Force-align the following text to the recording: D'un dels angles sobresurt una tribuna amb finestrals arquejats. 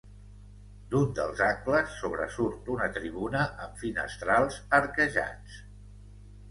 D'un 0.93 1.11
dels 1.19 1.43
angles 1.47 1.93
sobresurt 1.99 2.73
una 2.77 2.89
tribuna 2.97 3.45
amb 3.67 3.79
finestrals 3.85 4.61
arquejats. 4.83 5.63